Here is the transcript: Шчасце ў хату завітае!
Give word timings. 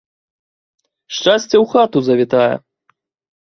Шчасце 1.15 1.57
ў 1.59 1.61
хату 1.75 1.99
завітае! 2.09 2.49